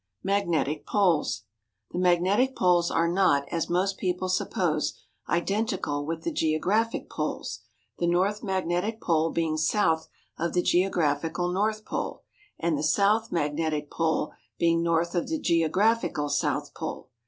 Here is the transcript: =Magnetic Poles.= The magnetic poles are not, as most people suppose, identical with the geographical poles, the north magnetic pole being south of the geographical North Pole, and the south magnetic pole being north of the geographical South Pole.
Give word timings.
=Magnetic 0.23 0.83
Poles.= 0.87 1.43
The 1.91 1.99
magnetic 1.99 2.55
poles 2.55 2.89
are 2.89 3.07
not, 3.07 3.47
as 3.51 3.69
most 3.69 3.99
people 3.99 4.29
suppose, 4.29 4.95
identical 5.29 6.07
with 6.07 6.23
the 6.23 6.31
geographical 6.31 7.05
poles, 7.07 7.59
the 7.99 8.07
north 8.07 8.41
magnetic 8.41 8.99
pole 8.99 9.29
being 9.29 9.57
south 9.57 10.07
of 10.39 10.53
the 10.53 10.63
geographical 10.63 11.49
North 11.53 11.85
Pole, 11.85 12.23
and 12.57 12.75
the 12.79 12.83
south 12.83 13.31
magnetic 13.31 13.91
pole 13.91 14.33
being 14.57 14.81
north 14.81 15.13
of 15.13 15.27
the 15.27 15.37
geographical 15.39 16.29
South 16.29 16.73
Pole. 16.73 17.11